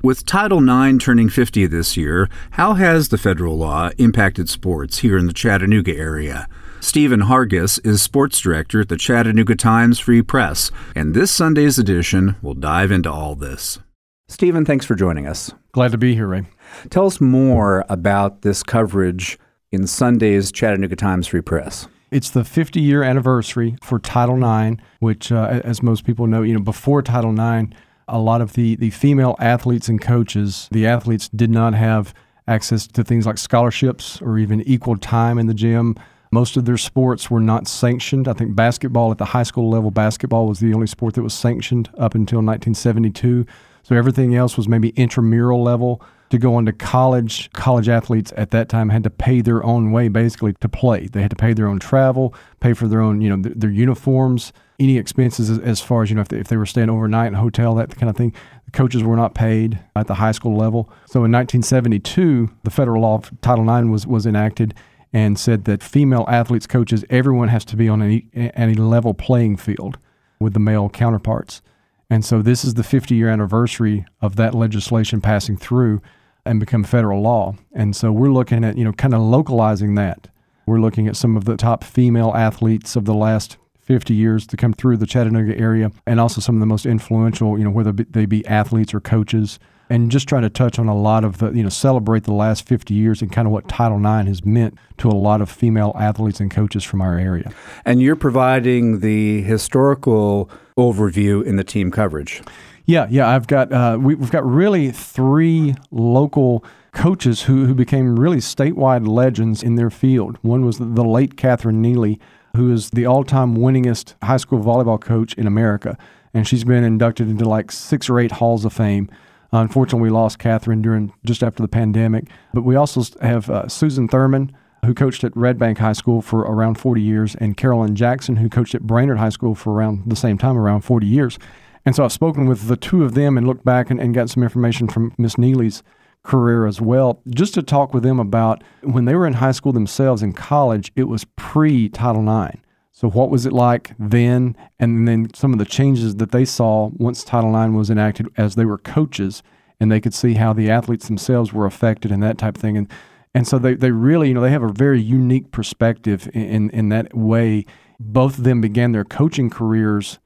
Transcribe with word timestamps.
With 0.00 0.24
Title 0.24 0.62
IX 0.62 1.02
turning 1.02 1.28
50 1.28 1.66
this 1.66 1.96
year, 1.96 2.28
how 2.52 2.74
has 2.74 3.08
the 3.08 3.18
federal 3.18 3.58
law 3.58 3.90
impacted 3.98 4.48
sports 4.48 4.98
here 4.98 5.18
in 5.18 5.26
the 5.26 5.32
Chattanooga 5.32 5.92
area? 5.92 6.48
Stephen 6.78 7.22
Hargis 7.22 7.84
is 7.84 8.00
sports 8.00 8.38
director 8.38 8.82
at 8.82 8.90
the 8.90 8.96
Chattanooga 8.96 9.56
Times 9.56 9.98
Free 9.98 10.22
Press, 10.22 10.70
and 10.94 11.14
this 11.14 11.32
Sunday's 11.32 11.80
edition 11.80 12.36
will 12.42 12.54
dive 12.54 12.92
into 12.92 13.10
all 13.10 13.34
this. 13.34 13.80
Stephen, 14.28 14.64
thanks 14.64 14.86
for 14.86 14.94
joining 14.94 15.26
us. 15.26 15.52
Glad 15.72 15.90
to 15.90 15.98
be 15.98 16.14
here, 16.14 16.28
Ray. 16.28 16.44
Tell 16.90 17.06
us 17.06 17.20
more 17.20 17.84
about 17.88 18.42
this 18.42 18.62
coverage 18.62 19.36
in 19.72 19.88
Sunday's 19.88 20.52
Chattanooga 20.52 20.94
Times 20.94 21.26
Free 21.26 21.40
Press. 21.40 21.88
It's 22.12 22.30
the 22.30 22.44
50 22.44 22.80
year 22.80 23.02
anniversary 23.02 23.76
for 23.82 23.98
Title 23.98 24.36
IX, 24.36 24.80
which, 25.00 25.32
uh, 25.32 25.60
as 25.64 25.82
most 25.82 26.04
people 26.04 26.28
know, 26.28 26.42
you 26.42 26.54
know, 26.54 26.60
before 26.62 27.02
Title 27.02 27.32
IX, 27.32 27.74
a 28.08 28.18
lot 28.18 28.40
of 28.40 28.54
the, 28.54 28.76
the 28.76 28.90
female 28.90 29.36
athletes 29.38 29.88
and 29.88 30.00
coaches, 30.00 30.68
the 30.70 30.86
athletes 30.86 31.28
did 31.28 31.50
not 31.50 31.74
have 31.74 32.14
access 32.46 32.86
to 32.86 33.04
things 33.04 33.26
like 33.26 33.38
scholarships 33.38 34.20
or 34.22 34.38
even 34.38 34.62
equal 34.62 34.96
time 34.96 35.38
in 35.38 35.46
the 35.46 35.54
gym. 35.54 35.94
Most 36.30 36.56
of 36.56 36.64
their 36.64 36.76
sports 36.76 37.30
were 37.30 37.40
not 37.40 37.68
sanctioned. 37.68 38.28
I 38.28 38.32
think 38.32 38.54
basketball 38.54 39.10
at 39.10 39.18
the 39.18 39.26
high 39.26 39.42
school 39.42 39.70
level, 39.70 39.90
basketball 39.90 40.46
was 40.46 40.60
the 40.60 40.74
only 40.74 40.86
sport 40.86 41.14
that 41.14 41.22
was 41.22 41.34
sanctioned 41.34 41.88
up 41.98 42.14
until 42.14 42.38
1972. 42.38 43.46
So 43.88 43.96
everything 43.96 44.34
else 44.34 44.58
was 44.58 44.68
maybe 44.68 44.90
intramural 44.90 45.62
level. 45.62 46.02
To 46.28 46.36
go 46.36 46.56
on 46.56 46.66
to 46.66 46.74
college, 46.74 47.50
college 47.52 47.88
athletes 47.88 48.34
at 48.36 48.50
that 48.50 48.68
time 48.68 48.90
had 48.90 49.02
to 49.04 49.08
pay 49.08 49.40
their 49.40 49.64
own 49.64 49.92
way 49.92 50.08
basically 50.08 50.52
to 50.60 50.68
play. 50.68 51.06
They 51.06 51.22
had 51.22 51.30
to 51.30 51.36
pay 51.36 51.54
their 51.54 51.66
own 51.66 51.78
travel, 51.78 52.34
pay 52.60 52.74
for 52.74 52.86
their 52.86 53.00
own, 53.00 53.22
you 53.22 53.34
know, 53.34 53.42
th- 53.42 53.56
their 53.56 53.70
uniforms, 53.70 54.52
any 54.78 54.98
expenses 54.98 55.48
as, 55.48 55.58
as 55.60 55.80
far 55.80 56.02
as 56.02 56.10
you 56.10 56.16
know 56.16 56.20
if 56.20 56.28
they, 56.28 56.36
if 56.36 56.48
they 56.48 56.58
were 56.58 56.66
staying 56.66 56.90
overnight 56.90 57.28
in 57.28 57.34
a 57.34 57.40
hotel, 57.40 57.74
that 57.76 57.96
kind 57.96 58.10
of 58.10 58.16
thing. 58.16 58.34
The 58.66 58.72
coaches 58.72 59.02
were 59.02 59.16
not 59.16 59.34
paid 59.34 59.78
at 59.96 60.06
the 60.06 60.16
high 60.16 60.32
school 60.32 60.54
level. 60.54 60.90
So 61.06 61.24
in 61.24 61.32
1972, 61.32 62.50
the 62.64 62.70
federal 62.70 63.00
law 63.00 63.14
of 63.14 63.32
Title 63.40 63.74
IX 63.74 63.88
was 63.88 64.06
was 64.06 64.26
enacted 64.26 64.74
and 65.14 65.38
said 65.38 65.64
that 65.64 65.82
female 65.82 66.26
athletes, 66.28 66.66
coaches, 66.66 67.06
everyone 67.08 67.48
has 67.48 67.64
to 67.64 67.74
be 67.74 67.88
on 67.88 68.02
a, 68.02 68.22
a 68.34 68.66
level 68.74 69.14
playing 69.14 69.56
field 69.56 69.96
with 70.38 70.52
the 70.52 70.60
male 70.60 70.90
counterparts. 70.90 71.62
And 72.10 72.24
so 72.24 72.40
this 72.42 72.64
is 72.64 72.74
the 72.74 72.82
50 72.82 73.14
year 73.14 73.28
anniversary 73.28 74.06
of 74.20 74.36
that 74.36 74.54
legislation 74.54 75.20
passing 75.20 75.56
through 75.56 76.00
and 76.44 76.58
become 76.60 76.84
federal 76.84 77.20
law. 77.20 77.54
And 77.74 77.94
so 77.94 78.10
we're 78.10 78.32
looking 78.32 78.64
at, 78.64 78.78
you 78.78 78.84
know, 78.84 78.92
kind 78.92 79.14
of 79.14 79.20
localizing 79.20 79.94
that. 79.96 80.28
We're 80.66 80.80
looking 80.80 81.08
at 81.08 81.16
some 81.16 81.36
of 81.36 81.44
the 81.44 81.56
top 81.56 81.84
female 81.84 82.32
athletes 82.34 82.96
of 82.96 83.04
the 83.04 83.14
last 83.14 83.58
50 83.80 84.14
years 84.14 84.46
to 84.46 84.56
come 84.56 84.74
through 84.74 84.98
the 84.98 85.06
Chattanooga 85.06 85.58
area, 85.58 85.90
and 86.06 86.20
also 86.20 86.42
some 86.42 86.56
of 86.56 86.60
the 86.60 86.66
most 86.66 86.84
influential, 86.84 87.56
you 87.56 87.64
know, 87.64 87.70
whether 87.70 87.90
they 87.90 88.26
be 88.26 88.46
athletes 88.46 88.92
or 88.92 89.00
coaches, 89.00 89.58
and 89.90 90.10
just 90.10 90.28
trying 90.28 90.42
to 90.42 90.50
touch 90.50 90.78
on 90.78 90.88
a 90.88 90.96
lot 90.96 91.24
of 91.24 91.38
the, 91.38 91.50
you 91.52 91.62
know, 91.62 91.68
celebrate 91.68 92.24
the 92.24 92.32
last 92.32 92.66
50 92.66 92.94
years 92.94 93.22
and 93.22 93.32
kind 93.32 93.46
of 93.46 93.52
what 93.52 93.68
Title 93.68 93.98
IX 93.98 94.28
has 94.28 94.44
meant 94.44 94.76
to 94.98 95.08
a 95.08 95.12
lot 95.12 95.40
of 95.40 95.50
female 95.50 95.92
athletes 95.98 96.40
and 96.40 96.50
coaches 96.50 96.84
from 96.84 97.00
our 97.00 97.18
area. 97.18 97.50
And 97.84 98.02
you're 98.02 98.16
providing 98.16 99.00
the 99.00 99.42
historical 99.42 100.50
overview 100.76 101.44
in 101.44 101.56
the 101.56 101.64
team 101.64 101.90
coverage. 101.90 102.42
Yeah, 102.86 103.06
yeah, 103.10 103.28
I've 103.28 103.46
got 103.46 103.70
uh, 103.70 103.98
we, 104.00 104.16
have 104.16 104.30
got 104.30 104.46
really 104.46 104.90
three 104.90 105.74
local 105.90 106.64
coaches 106.92 107.42
who, 107.42 107.66
who 107.66 107.74
became 107.74 108.18
really 108.18 108.38
statewide 108.38 109.06
legends 109.06 109.62
in 109.62 109.74
their 109.74 109.90
field. 109.90 110.38
One 110.42 110.64
was 110.64 110.78
the, 110.78 111.04
late 111.04 111.36
Catherine 111.36 111.82
Neely, 111.82 112.18
who 112.56 112.72
is 112.72 112.90
the 112.90 113.04
all 113.06 113.24
time 113.24 113.56
winningest 113.56 114.14
high 114.22 114.38
school 114.38 114.58
volleyball 114.60 115.00
coach 115.00 115.34
in 115.34 115.46
America. 115.46 115.98
And 116.32 116.46
she's 116.46 116.64
been 116.64 116.82
inducted 116.82 117.28
into 117.28 117.48
like 117.48 117.70
six 117.72 118.08
or 118.08 118.18
eight 118.18 118.32
halls 118.32 118.64
of 118.64 118.72
fame. 118.72 119.10
Uh, 119.52 119.58
unfortunately, 119.58 120.02
we 120.02 120.10
lost 120.10 120.38
Catherine 120.38 120.82
during 120.82 121.12
just 121.24 121.42
after 121.42 121.62
the 121.62 121.68
pandemic. 121.68 122.26
But 122.52 122.64
we 122.64 122.76
also 122.76 123.02
have 123.20 123.48
uh, 123.48 123.68
Susan 123.68 124.08
Thurman, 124.08 124.52
who 124.84 124.94
coached 124.94 125.24
at 125.24 125.36
Red 125.36 125.58
Bank 125.58 125.78
High 125.78 125.92
School 125.92 126.22
for 126.22 126.40
around 126.40 126.78
40 126.78 127.00
years, 127.00 127.34
and 127.36 127.56
Carolyn 127.56 127.94
Jackson, 127.94 128.36
who 128.36 128.48
coached 128.48 128.74
at 128.74 128.82
Brainerd 128.82 129.18
High 129.18 129.30
School 129.30 129.54
for 129.54 129.72
around 129.72 130.02
the 130.06 130.16
same 130.16 130.38
time, 130.38 130.56
around 130.56 130.82
40 130.82 131.06
years. 131.06 131.38
And 131.84 131.96
so 131.96 132.04
I've 132.04 132.12
spoken 132.12 132.46
with 132.46 132.68
the 132.68 132.76
two 132.76 133.04
of 133.04 133.14
them 133.14 133.38
and 133.38 133.46
looked 133.46 133.64
back 133.64 133.90
and, 133.90 134.00
and 134.00 134.14
got 134.14 134.30
some 134.30 134.42
information 134.42 134.88
from 134.88 135.14
Miss 135.16 135.38
Neely's 135.38 135.82
career 136.22 136.66
as 136.66 136.80
well, 136.80 137.22
just 137.30 137.54
to 137.54 137.62
talk 137.62 137.94
with 137.94 138.02
them 138.02 138.20
about 138.20 138.62
when 138.82 139.06
they 139.06 139.14
were 139.14 139.26
in 139.26 139.34
high 139.34 139.52
school 139.52 139.72
themselves 139.72 140.22
in 140.22 140.32
college, 140.32 140.92
it 140.94 141.04
was 141.04 141.24
pre 141.36 141.88
Title 141.88 142.22
IX. 142.28 142.58
So, 142.98 143.08
what 143.08 143.30
was 143.30 143.46
it 143.46 143.52
like 143.52 143.92
then? 143.96 144.56
And 144.80 145.06
then 145.06 145.32
some 145.32 145.52
of 145.52 145.60
the 145.60 145.64
changes 145.64 146.16
that 146.16 146.32
they 146.32 146.44
saw 146.44 146.90
once 146.94 147.22
Title 147.22 147.54
IX 147.54 147.72
was 147.74 147.90
enacted 147.90 148.26
as 148.36 148.56
they 148.56 148.64
were 148.64 148.76
coaches, 148.76 149.40
and 149.78 149.88
they 149.88 150.00
could 150.00 150.12
see 150.12 150.34
how 150.34 150.52
the 150.52 150.68
athletes 150.68 151.06
themselves 151.06 151.52
were 151.52 151.64
affected 151.64 152.10
and 152.10 152.20
that 152.24 152.38
type 152.38 152.56
of 152.56 152.60
thing. 152.60 152.76
And, 152.76 152.90
and 153.36 153.46
so 153.46 153.56
they, 153.56 153.74
they 153.74 153.92
really, 153.92 154.26
you 154.26 154.34
know, 154.34 154.40
they 154.40 154.50
have 154.50 154.64
a 154.64 154.72
very 154.72 155.00
unique 155.00 155.52
perspective 155.52 156.28
in, 156.34 156.42
in, 156.42 156.70
in 156.70 156.88
that 156.88 157.16
way. 157.16 157.66
Both 158.00 158.38
of 158.38 158.42
them 158.42 158.60
began 158.60 158.90
their 158.90 159.04
coaching 159.04 159.48
careers 159.48 160.18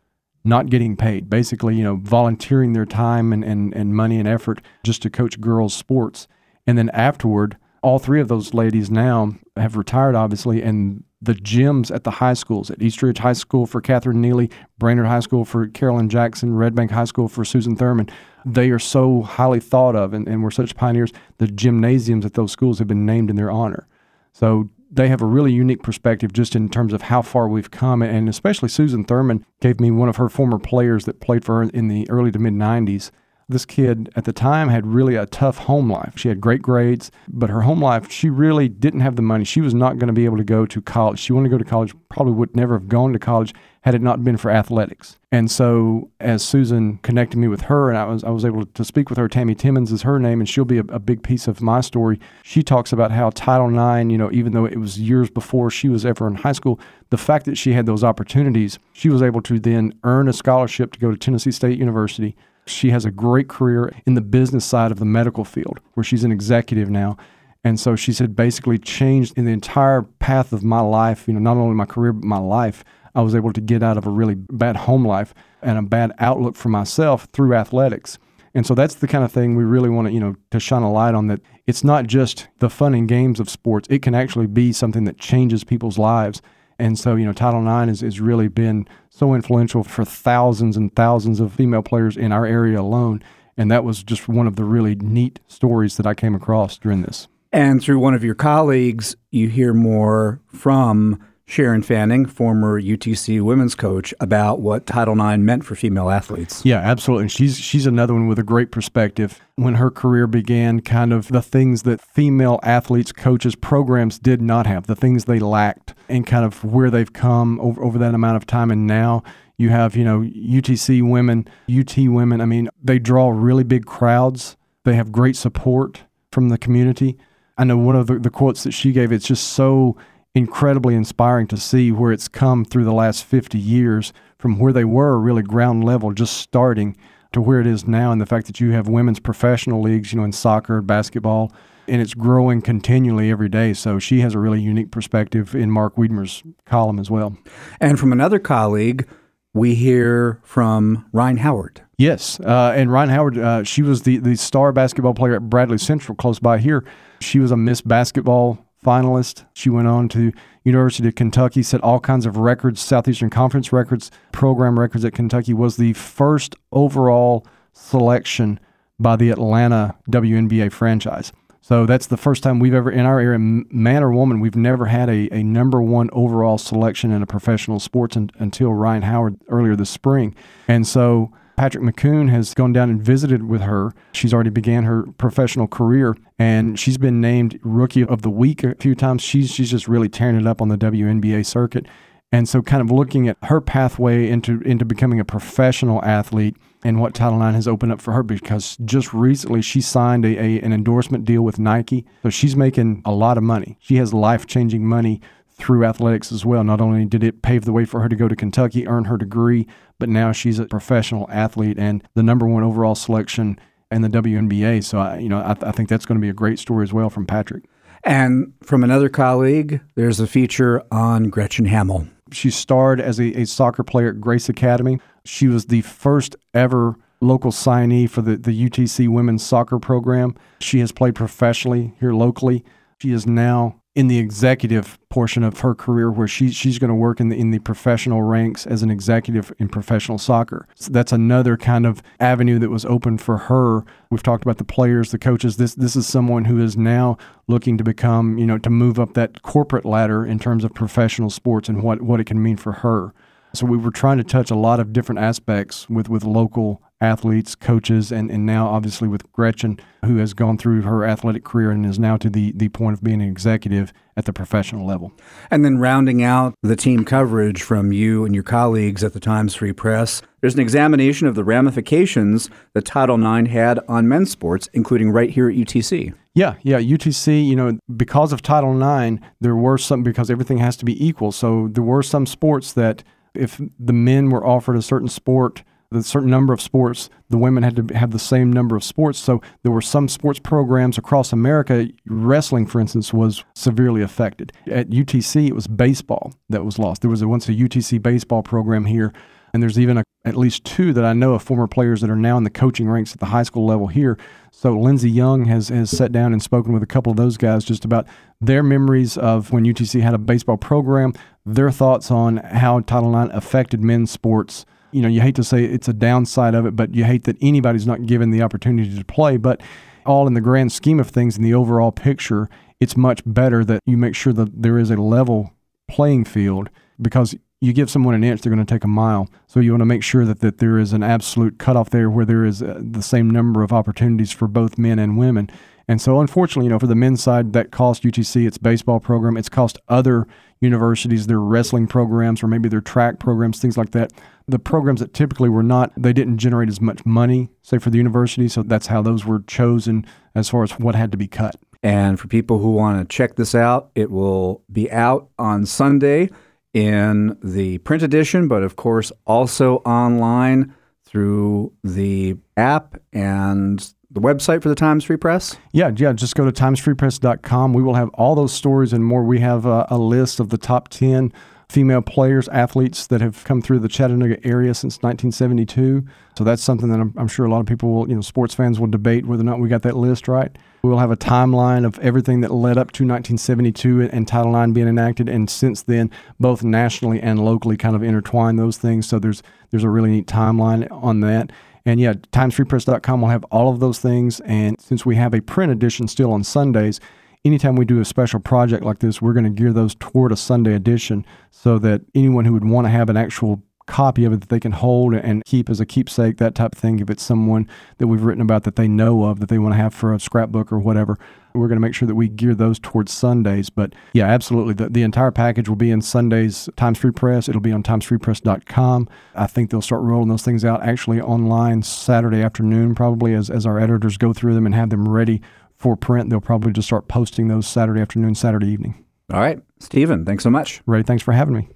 not 0.42 0.70
getting 0.70 0.96
paid, 0.96 1.28
basically, 1.28 1.76
you 1.76 1.84
know, 1.84 1.96
volunteering 1.96 2.72
their 2.72 2.86
time 2.86 3.34
and, 3.34 3.44
and, 3.44 3.74
and 3.74 3.94
money 3.94 4.18
and 4.18 4.26
effort 4.26 4.62
just 4.82 5.02
to 5.02 5.10
coach 5.10 5.38
girls' 5.42 5.74
sports. 5.74 6.26
And 6.66 6.78
then 6.78 6.88
afterward, 6.94 7.58
all 7.82 7.98
three 7.98 8.22
of 8.22 8.28
those 8.28 8.54
ladies 8.54 8.90
now 8.90 9.32
have 9.58 9.76
retired, 9.76 10.14
obviously, 10.14 10.62
and 10.62 11.04
the 11.22 11.34
gyms 11.34 11.94
at 11.94 12.02
the 12.02 12.10
high 12.10 12.34
schools 12.34 12.68
at 12.68 12.82
Eastridge 12.82 13.18
High 13.18 13.32
School 13.32 13.64
for 13.64 13.80
Catherine 13.80 14.20
Neely, 14.20 14.50
Brainerd 14.78 15.06
High 15.06 15.20
School 15.20 15.44
for 15.44 15.68
Carolyn 15.68 16.08
Jackson, 16.08 16.54
Red 16.56 16.74
Bank 16.74 16.90
High 16.90 17.04
School 17.04 17.28
for 17.28 17.44
Susan 17.44 17.76
Thurman, 17.76 18.10
they 18.44 18.70
are 18.70 18.78
so 18.78 19.22
highly 19.22 19.60
thought 19.60 19.94
of 19.94 20.12
and, 20.12 20.26
and 20.26 20.42
we're 20.42 20.50
such 20.50 20.74
pioneers. 20.74 21.12
The 21.38 21.46
gymnasiums 21.46 22.26
at 22.26 22.34
those 22.34 22.50
schools 22.50 22.80
have 22.80 22.88
been 22.88 23.06
named 23.06 23.30
in 23.30 23.36
their 23.36 23.50
honor. 23.50 23.86
So 24.32 24.68
they 24.90 25.08
have 25.08 25.22
a 25.22 25.26
really 25.26 25.52
unique 25.52 25.82
perspective 25.82 26.32
just 26.32 26.56
in 26.56 26.68
terms 26.68 26.92
of 26.92 27.02
how 27.02 27.22
far 27.22 27.48
we've 27.48 27.70
come. 27.70 28.02
And 28.02 28.28
especially 28.28 28.68
Susan 28.68 29.04
Thurman 29.04 29.46
gave 29.60 29.80
me 29.80 29.90
one 29.90 30.08
of 30.08 30.16
her 30.16 30.28
former 30.28 30.58
players 30.58 31.04
that 31.04 31.20
played 31.20 31.44
for 31.44 31.62
her 31.62 31.70
in 31.70 31.88
the 31.88 32.08
early 32.10 32.32
to 32.32 32.38
mid 32.38 32.54
90s. 32.54 33.10
This 33.52 33.66
kid 33.66 34.10
at 34.16 34.24
the 34.24 34.32
time 34.32 34.70
had 34.70 34.86
really 34.86 35.14
a 35.14 35.26
tough 35.26 35.58
home 35.58 35.92
life. 35.92 36.14
She 36.16 36.28
had 36.28 36.40
great 36.40 36.62
grades, 36.62 37.10
but 37.28 37.50
her 37.50 37.60
home 37.60 37.82
life, 37.82 38.10
she 38.10 38.30
really 38.30 38.66
didn't 38.66 39.00
have 39.00 39.16
the 39.16 39.22
money. 39.22 39.44
She 39.44 39.60
was 39.60 39.74
not 39.74 39.98
going 39.98 40.06
to 40.06 40.14
be 40.14 40.24
able 40.24 40.38
to 40.38 40.44
go 40.44 40.64
to 40.64 40.80
college. 40.80 41.18
She 41.18 41.34
wanted 41.34 41.50
to 41.50 41.54
go 41.54 41.58
to 41.58 41.64
college, 41.64 41.94
probably 42.08 42.32
would 42.32 42.56
never 42.56 42.74
have 42.74 42.88
gone 42.88 43.12
to 43.12 43.18
college 43.18 43.54
had 43.82 43.94
it 43.94 44.00
not 44.00 44.24
been 44.24 44.36
for 44.36 44.50
athletics. 44.50 45.18
And 45.30 45.50
so, 45.50 46.08
as 46.20 46.44
Susan 46.44 46.98
connected 46.98 47.36
me 47.36 47.48
with 47.48 47.62
her, 47.62 47.88
and 47.88 47.98
I 47.98 48.04
was 48.04 48.24
I 48.24 48.30
was 48.30 48.44
able 48.44 48.64
to 48.64 48.84
speak 48.84 49.10
with 49.10 49.18
her. 49.18 49.28
Tammy 49.28 49.54
Timmons 49.54 49.92
is 49.92 50.02
her 50.02 50.18
name, 50.18 50.40
and 50.40 50.48
she'll 50.48 50.64
be 50.64 50.78
a, 50.78 50.84
a, 50.88 50.98
big 50.98 51.22
piece 51.22 51.48
of 51.48 51.60
my 51.60 51.80
story. 51.80 52.20
She 52.42 52.62
talks 52.62 52.92
about 52.92 53.10
how 53.10 53.30
Title 53.30 53.68
IX, 53.68 54.10
you 54.10 54.18
know, 54.18 54.30
even 54.32 54.52
though 54.52 54.64
it 54.64 54.78
was 54.78 55.00
years 55.00 55.30
before 55.30 55.68
she 55.70 55.88
was 55.88 56.06
ever 56.06 56.26
in 56.26 56.36
high 56.36 56.52
school, 56.52 56.78
the 57.10 57.18
fact 57.18 57.44
that 57.46 57.58
she 57.58 57.72
had 57.72 57.86
those 57.86 58.04
opportunities, 58.04 58.78
she 58.92 59.08
was 59.08 59.20
able 59.20 59.42
to 59.42 59.58
then 59.58 59.92
earn 60.04 60.28
a 60.28 60.32
scholarship 60.32 60.92
to 60.92 61.00
go 61.00 61.10
to 61.10 61.16
Tennessee 61.16 61.52
State 61.52 61.78
University. 61.78 62.36
She 62.66 62.90
has 62.90 63.04
a 63.04 63.10
great 63.10 63.48
career 63.48 63.92
in 64.06 64.14
the 64.14 64.20
business 64.20 64.64
side 64.64 64.92
of 64.92 64.98
the 64.98 65.04
medical 65.04 65.44
field, 65.44 65.80
where 65.94 66.04
she's 66.04 66.24
an 66.24 66.32
executive 66.32 66.90
now. 66.90 67.16
And 67.64 67.78
so 67.78 67.96
she 67.96 68.12
said 68.12 68.34
basically 68.34 68.78
changed 68.78 69.34
in 69.36 69.44
the 69.44 69.52
entire 69.52 70.02
path 70.02 70.52
of 70.52 70.64
my 70.64 70.80
life, 70.80 71.28
you 71.28 71.34
know, 71.34 71.40
not 71.40 71.56
only 71.56 71.74
my 71.74 71.86
career, 71.86 72.12
but 72.12 72.24
my 72.24 72.38
life 72.38 72.84
I 73.14 73.20
was 73.20 73.34
able 73.34 73.52
to 73.52 73.60
get 73.60 73.82
out 73.82 73.96
of 73.96 74.06
a 74.06 74.10
really 74.10 74.34
bad 74.34 74.76
home 74.76 75.06
life 75.06 75.34
and 75.60 75.78
a 75.78 75.82
bad 75.82 76.12
outlook 76.18 76.56
for 76.56 76.68
myself 76.68 77.28
through 77.32 77.54
athletics. 77.54 78.18
And 78.54 78.66
so 78.66 78.74
that's 78.74 78.96
the 78.96 79.08
kind 79.08 79.24
of 79.24 79.32
thing 79.32 79.56
we 79.56 79.64
really 79.64 79.88
want 79.88 80.08
to, 80.08 80.14
you 80.14 80.20
know, 80.20 80.36
to 80.50 80.60
shine 80.60 80.82
a 80.82 80.90
light 80.90 81.14
on 81.14 81.26
that 81.28 81.40
it's 81.66 81.84
not 81.84 82.06
just 82.06 82.48
the 82.58 82.68
fun 82.68 82.94
and 82.94 83.08
games 83.08 83.40
of 83.40 83.48
sports. 83.48 83.88
It 83.90 84.02
can 84.02 84.14
actually 84.14 84.46
be 84.46 84.72
something 84.72 85.04
that 85.04 85.18
changes 85.18 85.64
people's 85.64 85.98
lives. 85.98 86.42
And 86.78 86.98
so, 86.98 87.14
you 87.14 87.24
know, 87.24 87.32
Title 87.32 87.60
IX 87.60 87.88
has, 87.88 88.00
has 88.00 88.20
really 88.20 88.48
been 88.48 88.86
so 89.10 89.34
influential 89.34 89.84
for 89.84 90.04
thousands 90.04 90.76
and 90.76 90.94
thousands 90.94 91.40
of 91.40 91.52
female 91.52 91.82
players 91.82 92.16
in 92.16 92.32
our 92.32 92.46
area 92.46 92.80
alone. 92.80 93.22
And 93.56 93.70
that 93.70 93.84
was 93.84 94.02
just 94.02 94.28
one 94.28 94.46
of 94.46 94.56
the 94.56 94.64
really 94.64 94.94
neat 94.94 95.40
stories 95.46 95.96
that 95.96 96.06
I 96.06 96.14
came 96.14 96.34
across 96.34 96.78
during 96.78 97.02
this. 97.02 97.28
And 97.52 97.82
through 97.82 97.98
one 97.98 98.14
of 98.14 98.24
your 98.24 98.34
colleagues, 98.34 99.14
you 99.30 99.48
hear 99.48 99.74
more 99.74 100.40
from 100.46 101.22
Sharon 101.52 101.82
Fanning, 101.82 102.24
former 102.24 102.80
UTC 102.80 103.42
women's 103.42 103.74
coach, 103.74 104.14
about 104.20 104.62
what 104.62 104.86
Title 104.86 105.12
IX 105.12 105.42
meant 105.42 105.66
for 105.66 105.74
female 105.74 106.08
athletes. 106.08 106.64
Yeah, 106.64 106.78
absolutely. 106.78 107.24
And 107.24 107.30
she's 107.30 107.58
she's 107.58 107.84
another 107.84 108.14
one 108.14 108.26
with 108.26 108.38
a 108.38 108.42
great 108.42 108.72
perspective. 108.72 109.38
When 109.56 109.74
her 109.74 109.90
career 109.90 110.26
began, 110.26 110.80
kind 110.80 111.12
of 111.12 111.28
the 111.28 111.42
things 111.42 111.82
that 111.82 112.00
female 112.00 112.58
athletes, 112.62 113.12
coaches, 113.12 113.54
programs 113.54 114.18
did 114.18 114.40
not 114.40 114.66
have, 114.66 114.86
the 114.86 114.96
things 114.96 115.26
they 115.26 115.38
lacked, 115.38 115.92
and 116.08 116.26
kind 116.26 116.46
of 116.46 116.64
where 116.64 116.90
they've 116.90 117.12
come 117.12 117.60
over, 117.60 117.84
over 117.84 117.98
that 117.98 118.14
amount 118.14 118.38
of 118.38 118.46
time. 118.46 118.70
And 118.70 118.86
now 118.86 119.22
you 119.58 119.68
have, 119.68 119.94
you 119.94 120.04
know, 120.04 120.20
UTC 120.20 121.06
women, 121.06 121.46
UT 121.70 121.94
women. 121.98 122.40
I 122.40 122.46
mean, 122.46 122.70
they 122.82 122.98
draw 122.98 123.28
really 123.28 123.62
big 123.62 123.84
crowds. 123.84 124.56
They 124.84 124.94
have 124.94 125.12
great 125.12 125.36
support 125.36 126.04
from 126.30 126.48
the 126.48 126.56
community. 126.56 127.18
I 127.58 127.64
know 127.64 127.76
one 127.76 127.94
of 127.94 128.06
the, 128.06 128.18
the 128.18 128.30
quotes 128.30 128.62
that 128.64 128.72
she 128.72 128.92
gave, 128.92 129.12
it's 129.12 129.26
just 129.26 129.48
so 129.48 129.98
incredibly 130.34 130.94
inspiring 130.94 131.46
to 131.48 131.56
see 131.56 131.92
where 131.92 132.12
it's 132.12 132.28
come 132.28 132.64
through 132.64 132.84
the 132.84 132.92
last 132.92 133.24
50 133.24 133.58
years 133.58 134.12
from 134.38 134.58
where 134.58 134.72
they 134.72 134.84
were 134.84 135.18
really 135.18 135.42
ground 135.42 135.84
level, 135.84 136.12
just 136.12 136.38
starting 136.38 136.96
to 137.32 137.40
where 137.40 137.60
it 137.60 137.66
is 137.66 137.86
now 137.86 138.12
and 138.12 138.20
the 138.20 138.26
fact 138.26 138.46
that 138.46 138.60
you 138.60 138.72
have 138.72 138.88
women's 138.88 139.20
professional 139.20 139.80
leagues, 139.80 140.12
you 140.12 140.18
know, 140.18 140.24
in 140.24 140.32
soccer, 140.32 140.82
basketball, 140.82 141.52
and 141.88 142.00
it's 142.00 142.14
growing 142.14 142.62
continually 142.62 143.30
every 143.30 143.48
day. 143.48 143.72
So 143.72 143.98
she 143.98 144.20
has 144.20 144.34
a 144.34 144.38
really 144.38 144.60
unique 144.60 144.90
perspective 144.90 145.54
in 145.54 145.70
Mark 145.70 145.96
Wiedmer's 145.96 146.42
column 146.66 146.98
as 146.98 147.10
well. 147.10 147.36
And 147.80 147.98
from 147.98 148.12
another 148.12 148.38
colleague, 148.38 149.08
we 149.54 149.74
hear 149.74 150.40
from 150.44 151.06
Rhyne 151.12 151.38
Howard. 151.38 151.82
Yes, 151.98 152.40
uh, 152.40 152.72
and 152.74 152.90
Rhyne 152.90 153.10
Howard, 153.10 153.38
uh, 153.38 153.64
she 153.64 153.82
was 153.82 154.02
the, 154.02 154.16
the 154.16 154.36
star 154.36 154.72
basketball 154.72 155.14
player 155.14 155.34
at 155.34 155.48
Bradley 155.48 155.78
Central, 155.78 156.16
close 156.16 156.38
by 156.38 156.58
here. 156.58 156.84
She 157.20 157.38
was 157.38 157.50
a 157.50 157.56
Miss 157.56 157.80
Basketball 157.80 158.66
finalist. 158.84 159.44
She 159.54 159.70
went 159.70 159.88
on 159.88 160.08
to 160.10 160.32
University 160.64 161.08
of 161.08 161.14
Kentucky, 161.14 161.62
set 161.62 161.80
all 161.82 162.00
kinds 162.00 162.26
of 162.26 162.36
records, 162.36 162.80
Southeastern 162.80 163.30
Conference 163.30 163.72
records, 163.72 164.10
program 164.32 164.78
records 164.78 165.04
at 165.04 165.12
Kentucky. 165.12 165.54
Was 165.54 165.76
the 165.76 165.92
first 165.94 166.56
overall 166.70 167.46
selection 167.72 168.60
by 168.98 169.16
the 169.16 169.30
Atlanta 169.30 169.96
WNBA 170.10 170.72
franchise. 170.72 171.32
So 171.60 171.86
that's 171.86 172.08
the 172.08 172.16
first 172.16 172.42
time 172.42 172.58
we've 172.58 172.74
ever, 172.74 172.90
in 172.90 173.06
our 173.06 173.20
area, 173.20 173.38
man 173.38 174.02
or 174.02 174.12
woman, 174.12 174.40
we've 174.40 174.56
never 174.56 174.86
had 174.86 175.08
a, 175.08 175.32
a 175.32 175.44
number 175.44 175.80
one 175.80 176.10
overall 176.12 176.58
selection 176.58 177.12
in 177.12 177.22
a 177.22 177.26
professional 177.26 177.78
sports 177.78 178.16
in, 178.16 178.30
until 178.38 178.72
Ryan 178.72 179.02
Howard 179.02 179.36
earlier 179.48 179.76
this 179.76 179.90
spring. 179.90 180.34
And 180.66 180.86
so 180.86 181.32
Patrick 181.62 181.84
MacCoon 181.84 182.28
has 182.28 182.54
gone 182.54 182.72
down 182.72 182.90
and 182.90 183.00
visited 183.00 183.44
with 183.44 183.60
her. 183.60 183.94
She's 184.10 184.34
already 184.34 184.50
began 184.50 184.82
her 184.82 185.04
professional 185.16 185.68
career, 185.68 186.16
and 186.36 186.76
she's 186.76 186.98
been 186.98 187.20
named 187.20 187.60
Rookie 187.62 188.04
of 188.04 188.22
the 188.22 188.30
Week 188.30 188.64
a 188.64 188.74
few 188.80 188.96
times. 188.96 189.22
She's 189.22 189.52
she's 189.52 189.70
just 189.70 189.86
really 189.86 190.08
tearing 190.08 190.34
it 190.34 190.44
up 190.44 190.60
on 190.60 190.70
the 190.70 190.76
WNBA 190.76 191.46
circuit. 191.46 191.86
And 192.32 192.48
so, 192.48 192.62
kind 192.62 192.82
of 192.82 192.90
looking 192.90 193.28
at 193.28 193.36
her 193.44 193.60
pathway 193.60 194.28
into 194.28 194.60
into 194.62 194.84
becoming 194.84 195.20
a 195.20 195.24
professional 195.24 196.04
athlete 196.04 196.56
and 196.82 197.00
what 197.00 197.14
Title 197.14 197.40
IX 197.40 197.54
has 197.54 197.68
opened 197.68 197.92
up 197.92 198.00
for 198.00 198.12
her, 198.12 198.24
because 198.24 198.76
just 198.84 199.14
recently 199.14 199.62
she 199.62 199.80
signed 199.80 200.24
a, 200.24 200.36
a 200.36 200.60
an 200.62 200.72
endorsement 200.72 201.24
deal 201.24 201.42
with 201.42 201.60
Nike, 201.60 202.04
so 202.24 202.30
she's 202.30 202.56
making 202.56 203.02
a 203.04 203.12
lot 203.12 203.38
of 203.38 203.44
money. 203.44 203.78
She 203.78 203.98
has 203.98 204.12
life 204.12 204.46
changing 204.46 204.84
money 204.84 205.20
through 205.62 205.84
athletics 205.84 206.32
as 206.32 206.44
well. 206.44 206.64
Not 206.64 206.80
only 206.80 207.04
did 207.04 207.22
it 207.22 207.42
pave 207.42 207.64
the 207.64 207.72
way 207.72 207.84
for 207.84 208.00
her 208.00 208.08
to 208.08 208.16
go 208.16 208.26
to 208.26 208.34
Kentucky, 208.34 208.86
earn 208.86 209.04
her 209.04 209.16
degree, 209.16 209.66
but 209.98 210.08
now 210.08 210.32
she's 210.32 210.58
a 210.58 210.66
professional 210.66 211.28
athlete 211.30 211.78
and 211.78 212.02
the 212.14 212.22
number 212.22 212.46
one 212.46 212.64
overall 212.64 212.94
selection 212.94 213.58
in 213.90 214.02
the 214.02 214.08
WNBA. 214.08 214.82
So, 214.82 214.98
I, 214.98 215.18
you 215.18 215.28
know, 215.28 215.40
I, 215.44 215.54
th- 215.54 215.64
I 215.64 215.70
think 215.70 215.88
that's 215.88 216.04
going 216.04 216.18
to 216.18 216.22
be 216.22 216.28
a 216.28 216.34
great 216.34 216.58
story 216.58 216.82
as 216.82 216.92
well 216.92 217.10
from 217.10 217.26
Patrick. 217.26 217.64
And 218.04 218.52
from 218.62 218.82
another 218.82 219.08
colleague, 219.08 219.80
there's 219.94 220.18
a 220.18 220.26
feature 220.26 220.82
on 220.90 221.30
Gretchen 221.30 221.66
Hamill. 221.66 222.08
She 222.32 222.50
starred 222.50 223.00
as 223.00 223.20
a, 223.20 223.40
a 223.40 223.44
soccer 223.44 223.84
player 223.84 224.08
at 224.08 224.20
Grace 224.20 224.48
Academy. 224.48 224.98
She 225.24 225.46
was 225.46 225.66
the 225.66 225.82
first 225.82 226.34
ever 226.52 226.96
local 227.20 227.52
signee 227.52 228.10
for 228.10 228.22
the, 228.22 228.36
the 228.36 228.68
UTC 228.68 229.08
women's 229.08 229.44
soccer 229.44 229.78
program. 229.78 230.34
She 230.60 230.80
has 230.80 230.90
played 230.90 231.14
professionally 231.14 231.94
here 232.00 232.12
locally. 232.12 232.64
She 233.00 233.12
is 233.12 233.26
now 233.26 233.81
in 233.94 234.08
the 234.08 234.18
executive 234.18 234.98
portion 235.10 235.42
of 235.42 235.60
her 235.60 235.74
career 235.74 236.10
where 236.10 236.26
she, 236.26 236.50
she's 236.50 236.78
going 236.78 236.88
to 236.88 236.94
work 236.94 237.20
in 237.20 237.28
the, 237.28 237.38
in 237.38 237.50
the 237.50 237.58
professional 237.58 238.22
ranks 238.22 238.66
as 238.66 238.82
an 238.82 238.90
executive 238.90 239.52
in 239.58 239.68
professional 239.68 240.16
soccer. 240.16 240.66
So 240.76 240.90
that's 240.90 241.12
another 241.12 241.58
kind 241.58 241.84
of 241.84 242.02
avenue 242.18 242.58
that 242.60 242.70
was 242.70 242.86
open 242.86 243.18
for 243.18 243.36
her. 243.36 243.84
We've 244.10 244.22
talked 244.22 244.44
about 244.44 244.56
the 244.56 244.64
players, 244.64 245.10
the 245.10 245.18
coaches. 245.18 245.58
This 245.58 245.74
this 245.74 245.94
is 245.94 246.06
someone 246.06 246.46
who 246.46 246.62
is 246.62 246.76
now 246.76 247.18
looking 247.48 247.76
to 247.76 247.84
become, 247.84 248.38
you 248.38 248.46
know, 248.46 248.58
to 248.58 248.70
move 248.70 248.98
up 248.98 249.12
that 249.12 249.42
corporate 249.42 249.84
ladder 249.84 250.24
in 250.24 250.38
terms 250.38 250.64
of 250.64 250.72
professional 250.72 251.28
sports 251.28 251.68
and 251.68 251.82
what, 251.82 252.00
what 252.00 252.20
it 252.20 252.24
can 252.24 252.42
mean 252.42 252.56
for 252.56 252.72
her. 252.72 253.12
So 253.54 253.66
we 253.66 253.76
were 253.76 253.90
trying 253.90 254.16
to 254.16 254.24
touch 254.24 254.50
a 254.50 254.56
lot 254.56 254.80
of 254.80 254.94
different 254.94 255.18
aspects 255.18 255.86
with, 255.90 256.08
with 256.08 256.24
local 256.24 256.80
athletes, 257.02 257.54
coaches, 257.54 258.12
and, 258.12 258.30
and 258.30 258.46
now 258.46 258.68
obviously 258.68 259.08
with 259.08 259.30
Gretchen, 259.32 259.78
who 260.04 260.18
has 260.18 260.32
gone 260.32 260.56
through 260.56 260.82
her 260.82 261.04
athletic 261.04 261.44
career 261.44 261.70
and 261.70 261.84
is 261.84 261.98
now 261.98 262.16
to 262.16 262.30
the, 262.30 262.52
the 262.52 262.68
point 262.68 262.94
of 262.94 263.02
being 263.02 263.20
an 263.20 263.28
executive 263.28 263.92
at 264.16 264.24
the 264.24 264.32
professional 264.32 264.86
level. 264.86 265.12
And 265.50 265.64
then 265.64 265.78
rounding 265.78 266.22
out 266.22 266.54
the 266.62 266.76
team 266.76 267.04
coverage 267.04 267.62
from 267.62 267.92
you 267.92 268.24
and 268.24 268.34
your 268.34 268.44
colleagues 268.44 269.02
at 269.02 269.14
the 269.14 269.20
Times 269.20 269.54
Free 269.54 269.72
Press, 269.72 270.22
there's 270.40 270.54
an 270.54 270.60
examination 270.60 271.26
of 271.26 271.34
the 271.34 271.44
ramifications 271.44 272.48
that 272.74 272.84
Title 272.84 273.16
IX 273.16 273.50
had 273.50 273.80
on 273.88 274.08
men's 274.08 274.30
sports, 274.30 274.68
including 274.72 275.10
right 275.10 275.30
here 275.30 275.48
at 275.48 275.56
UTC. 275.56 276.14
Yeah, 276.34 276.54
yeah, 276.62 276.78
UTC, 276.78 277.46
you 277.46 277.56
know, 277.56 277.78
because 277.94 278.32
of 278.32 278.42
Title 278.42 278.80
IX, 278.80 279.20
there 279.40 279.56
were 279.56 279.76
some, 279.76 280.02
because 280.02 280.30
everything 280.30 280.58
has 280.58 280.76
to 280.76 280.84
be 280.84 281.04
equal. 281.04 281.32
So 281.32 281.68
there 281.70 281.84
were 281.84 282.02
some 282.02 282.26
sports 282.26 282.72
that 282.74 283.02
if 283.34 283.60
the 283.78 283.92
men 283.92 284.30
were 284.30 284.46
offered 284.46 284.76
a 284.76 284.82
certain 284.82 285.08
sport, 285.08 285.62
the 285.92 286.02
certain 286.02 286.30
number 286.30 286.52
of 286.52 286.60
sports, 286.60 287.10
the 287.28 287.38
women 287.38 287.62
had 287.62 287.76
to 287.76 287.94
have 287.94 288.10
the 288.10 288.18
same 288.18 288.52
number 288.52 288.76
of 288.76 288.84
sports. 288.84 289.18
So 289.18 289.40
there 289.62 289.72
were 289.72 289.82
some 289.82 290.08
sports 290.08 290.38
programs 290.38 290.98
across 290.98 291.32
America. 291.32 291.88
Wrestling, 292.06 292.66
for 292.66 292.80
instance, 292.80 293.12
was 293.12 293.44
severely 293.54 294.02
affected. 294.02 294.52
At 294.70 294.90
UTC, 294.90 295.48
it 295.48 295.54
was 295.54 295.66
baseball 295.66 296.34
that 296.48 296.64
was 296.64 296.78
lost. 296.78 297.02
There 297.02 297.10
was 297.10 297.22
a, 297.22 297.28
once 297.28 297.48
a 297.48 297.52
UTC 297.52 298.02
baseball 298.02 298.42
program 298.42 298.86
here, 298.86 299.12
and 299.52 299.62
there's 299.62 299.78
even 299.78 299.98
a, 299.98 300.04
at 300.24 300.36
least 300.36 300.64
two 300.64 300.92
that 300.92 301.04
I 301.04 301.12
know 301.12 301.34
of 301.34 301.42
former 301.42 301.66
players 301.66 302.00
that 302.00 302.10
are 302.10 302.16
now 302.16 302.36
in 302.36 302.44
the 302.44 302.50
coaching 302.50 302.88
ranks 302.88 303.12
at 303.12 303.20
the 303.20 303.26
high 303.26 303.42
school 303.42 303.66
level 303.66 303.88
here. 303.88 304.18
So 304.50 304.78
Lindsey 304.78 305.10
Young 305.10 305.46
has, 305.46 305.68
has 305.68 305.90
sat 305.90 306.12
down 306.12 306.32
and 306.32 306.42
spoken 306.42 306.72
with 306.72 306.82
a 306.82 306.86
couple 306.86 307.10
of 307.10 307.16
those 307.16 307.36
guys 307.36 307.64
just 307.64 307.84
about 307.84 308.06
their 308.40 308.62
memories 308.62 309.16
of 309.16 309.50
when 309.52 309.64
UTC 309.64 310.00
had 310.00 310.14
a 310.14 310.18
baseball 310.18 310.56
program, 310.56 311.12
their 311.44 311.70
thoughts 311.70 312.10
on 312.10 312.36
how 312.36 312.80
Title 312.80 313.20
IX 313.20 313.34
affected 313.34 313.82
men's 313.82 314.10
sports 314.10 314.64
you 314.92 315.02
know, 315.02 315.08
you 315.08 315.20
hate 315.20 315.34
to 315.36 315.44
say 315.44 315.64
it's 315.64 315.88
a 315.88 315.92
downside 315.92 316.54
of 316.54 316.66
it, 316.66 316.76
but 316.76 316.94
you 316.94 317.04
hate 317.04 317.24
that 317.24 317.36
anybody's 317.40 317.86
not 317.86 318.06
given 318.06 318.30
the 318.30 318.42
opportunity 318.42 318.96
to 318.96 319.04
play. 319.04 319.36
But 319.36 319.60
all 320.06 320.26
in 320.26 320.34
the 320.34 320.40
grand 320.40 320.72
scheme 320.72 321.00
of 321.00 321.08
things, 321.08 321.36
in 321.36 321.42
the 321.42 321.54
overall 321.54 321.92
picture, 321.92 322.48
it's 322.80 322.96
much 322.96 323.22
better 323.24 323.64
that 323.64 323.80
you 323.86 323.96
make 323.96 324.14
sure 324.14 324.32
that 324.32 324.62
there 324.62 324.78
is 324.78 324.90
a 324.90 324.96
level 324.96 325.52
playing 325.88 326.24
field 326.24 326.70
because 327.00 327.34
you 327.60 327.72
give 327.72 327.88
someone 327.88 328.14
an 328.14 328.24
inch, 328.24 328.40
they're 328.40 328.52
going 328.52 328.64
to 328.64 328.74
take 328.74 328.82
a 328.82 328.88
mile. 328.88 329.28
So 329.46 329.60
you 329.60 329.70
want 329.70 329.82
to 329.82 329.86
make 329.86 330.02
sure 330.02 330.24
that, 330.24 330.40
that 330.40 330.58
there 330.58 330.78
is 330.78 330.92
an 330.92 331.04
absolute 331.04 331.58
cutoff 331.58 331.90
there 331.90 332.10
where 332.10 332.24
there 332.24 332.44
is 332.44 332.60
uh, 332.60 332.80
the 332.80 333.02
same 333.02 333.30
number 333.30 333.62
of 333.62 333.72
opportunities 333.72 334.32
for 334.32 334.48
both 334.48 334.78
men 334.78 334.98
and 334.98 335.16
women. 335.16 335.48
And 335.88 336.00
so, 336.00 336.20
unfortunately, 336.20 336.66
you 336.66 336.70
know, 336.70 336.78
for 336.78 336.86
the 336.86 336.94
men's 336.94 337.22
side, 337.22 337.52
that 337.52 337.70
cost 337.70 338.02
UTC 338.02 338.46
its 338.46 338.58
baseball 338.58 339.00
program. 339.00 339.36
It's 339.36 339.48
cost 339.48 339.78
other 339.88 340.26
universities 340.60 341.26
their 341.26 341.40
wrestling 341.40 341.88
programs 341.88 342.42
or 342.42 342.46
maybe 342.46 342.68
their 342.68 342.80
track 342.80 343.18
programs, 343.18 343.58
things 343.58 343.76
like 343.76 343.90
that. 343.90 344.12
The 344.46 344.60
programs 344.60 345.00
that 345.00 345.12
typically 345.12 345.48
were 345.48 345.62
not, 345.62 345.92
they 345.96 346.12
didn't 346.12 346.38
generate 346.38 346.68
as 346.68 346.80
much 346.80 347.04
money, 347.04 347.50
say 347.62 347.78
for 347.78 347.90
the 347.90 347.98
university. 347.98 348.48
So 348.48 348.62
that's 348.62 348.86
how 348.86 349.02
those 349.02 349.24
were 349.26 349.40
chosen 349.40 350.06
as 350.34 350.48
far 350.48 350.62
as 350.62 350.78
what 350.78 350.94
had 350.94 351.10
to 351.12 351.18
be 351.18 351.26
cut. 351.28 351.56
And 351.82 352.18
for 352.18 352.28
people 352.28 352.58
who 352.58 352.70
want 352.70 353.00
to 353.00 353.14
check 353.16 353.34
this 353.34 353.54
out, 353.54 353.90
it 353.96 354.10
will 354.10 354.62
be 354.70 354.90
out 354.90 355.28
on 355.38 355.66
Sunday 355.66 356.30
in 356.72 357.36
the 357.42 357.78
print 357.78 358.02
edition, 358.02 358.46
but 358.48 358.62
of 358.62 358.76
course 358.76 359.10
also 359.26 359.76
online 359.78 360.74
through 361.04 361.72
the 361.82 362.36
app 362.56 362.96
and 363.12 363.92
the 364.12 364.20
website 364.20 364.62
for 364.62 364.68
the 364.68 364.74
Times 364.74 365.04
Free 365.04 365.16
Press? 365.16 365.56
Yeah, 365.72 365.90
yeah. 365.96 366.12
Just 366.12 366.34
go 366.34 366.44
to 366.44 366.52
timesfreepress.com. 366.52 367.72
We 367.72 367.82
will 367.82 367.94
have 367.94 368.10
all 368.10 368.34
those 368.34 368.52
stories 368.52 368.92
and 368.92 369.04
more. 369.04 369.24
We 369.24 369.40
have 369.40 369.66
a, 369.66 369.86
a 369.90 369.98
list 369.98 370.40
of 370.40 370.50
the 370.50 370.58
top 370.58 370.88
10 370.88 371.32
female 371.72 372.02
players, 372.02 372.48
athletes 372.48 373.06
that 373.06 373.22
have 373.22 373.42
come 373.44 373.62
through 373.62 373.78
the 373.78 373.88
Chattanooga 373.88 374.36
area 374.46 374.74
since 374.74 374.96
1972. 374.98 376.06
So 376.36 376.44
that's 376.44 376.62
something 376.62 376.90
that 376.90 377.00
I'm, 377.00 377.14
I'm, 377.16 377.28
sure 377.28 377.46
a 377.46 377.50
lot 377.50 377.60
of 377.60 377.66
people 377.66 377.90
will, 377.90 378.08
you 378.08 378.14
know, 378.14 378.20
sports 378.20 378.54
fans 378.54 378.78
will 378.78 378.88
debate 378.88 379.24
whether 379.24 379.40
or 379.40 379.44
not 379.44 379.58
we 379.58 379.70
got 379.70 379.80
that 379.82 379.96
list 379.96 380.28
right. 380.28 380.54
We 380.82 380.90
will 380.90 380.98
have 380.98 381.10
a 381.10 381.16
timeline 381.16 381.86
of 381.86 381.98
everything 382.00 382.42
that 382.42 382.52
led 382.52 382.76
up 382.76 382.92
to 382.92 383.04
1972 383.04 384.10
and 384.12 384.28
Title 384.28 384.54
IX 384.60 384.72
being 384.72 384.88
enacted, 384.88 385.28
and 385.28 385.48
since 385.48 385.82
then, 385.82 386.10
both 386.38 386.62
nationally 386.62 387.20
and 387.20 387.42
locally, 387.42 387.76
kind 387.76 387.96
of 387.96 388.02
intertwine 388.02 388.56
those 388.56 388.76
things. 388.76 389.08
So 389.08 389.18
there's 389.18 389.42
there's 389.70 389.84
a 389.84 389.88
really 389.88 390.10
neat 390.10 390.26
timeline 390.26 390.90
on 390.90 391.20
that. 391.20 391.52
And 391.84 392.00
yeah, 392.00 392.14
timesfreepress.com 392.14 393.20
will 393.20 393.28
have 393.28 393.44
all 393.44 393.72
of 393.72 393.80
those 393.80 393.98
things. 393.98 394.40
And 394.40 394.80
since 394.80 395.04
we 395.04 395.16
have 395.16 395.34
a 395.34 395.40
print 395.40 395.72
edition 395.72 396.08
still 396.08 396.32
on 396.32 396.44
Sundays, 396.44 397.00
anytime 397.44 397.76
we 397.76 397.84
do 397.84 398.00
a 398.00 398.04
special 398.04 398.40
project 398.40 398.84
like 398.84 399.00
this, 399.00 399.20
we're 399.20 399.32
going 399.32 399.44
to 399.44 399.50
gear 399.50 399.72
those 399.72 399.94
toward 399.96 400.32
a 400.32 400.36
Sunday 400.36 400.74
edition 400.74 401.26
so 401.50 401.78
that 401.78 402.02
anyone 402.14 402.44
who 402.44 402.52
would 402.52 402.64
want 402.64 402.86
to 402.86 402.90
have 402.90 403.10
an 403.10 403.16
actual 403.16 403.62
copy 403.86 404.24
of 404.24 404.32
it 404.32 404.40
that 404.40 404.48
they 404.48 404.60
can 404.60 404.72
hold 404.72 405.14
and 405.14 405.44
keep 405.44 405.68
as 405.68 405.80
a 405.80 405.86
keepsake, 405.86 406.38
that 406.38 406.54
type 406.54 406.74
of 406.74 406.78
thing. 406.78 407.00
If 407.00 407.10
it's 407.10 407.22
someone 407.22 407.68
that 407.98 408.06
we've 408.06 408.22
written 408.22 408.42
about 408.42 408.62
that 408.64 408.76
they 408.76 408.88
know 408.88 409.24
of 409.24 409.40
that 409.40 409.48
they 409.48 409.58
want 409.58 409.74
to 409.74 409.76
have 409.76 409.92
for 409.92 410.14
a 410.14 410.20
scrapbook 410.20 410.72
or 410.72 410.78
whatever, 410.78 411.18
we're 411.54 411.68
going 411.68 411.76
to 411.76 411.80
make 411.80 411.94
sure 411.94 412.06
that 412.06 412.14
we 412.14 412.28
gear 412.28 412.54
those 412.54 412.78
towards 412.78 413.12
Sundays. 413.12 413.70
But 413.70 413.94
yeah, 414.12 414.26
absolutely. 414.26 414.74
The, 414.74 414.88
the 414.88 415.02
entire 415.02 415.30
package 415.30 415.68
will 415.68 415.76
be 415.76 415.90
in 415.90 416.02
Sunday's 416.02 416.68
Times 416.76 416.98
Free 416.98 417.10
Press. 417.10 417.48
It'll 417.48 417.60
be 417.60 417.72
on 417.72 417.82
timesfreepress.com. 417.82 419.08
I 419.34 419.46
think 419.46 419.70
they'll 419.70 419.80
start 419.80 420.02
rolling 420.02 420.28
those 420.28 420.42
things 420.42 420.64
out 420.64 420.82
actually 420.82 421.20
online 421.20 421.82
Saturday 421.82 422.42
afternoon, 422.42 422.94
probably 422.94 423.34
as, 423.34 423.50
as 423.50 423.66
our 423.66 423.78
editors 423.78 424.16
go 424.16 424.32
through 424.32 424.54
them 424.54 424.66
and 424.66 424.74
have 424.74 424.90
them 424.90 425.08
ready 425.08 425.42
for 425.76 425.96
print. 425.96 426.30
They'll 426.30 426.40
probably 426.40 426.72
just 426.72 426.88
start 426.88 427.08
posting 427.08 427.48
those 427.48 427.66
Saturday 427.66 428.00
afternoon, 428.00 428.34
Saturday 428.34 428.68
evening. 428.68 429.04
All 429.32 429.40
right. 429.40 429.60
Stephen, 429.80 430.24
thanks 430.24 430.44
so 430.44 430.50
much. 430.50 430.82
Ray, 430.86 431.02
thanks 431.02 431.22
for 431.22 431.32
having 431.32 431.54
me. 431.54 431.68